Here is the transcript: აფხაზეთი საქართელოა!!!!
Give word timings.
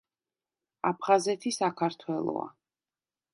აფხაზეთი 0.91 1.51
საქართელოა!!!! 1.59 2.47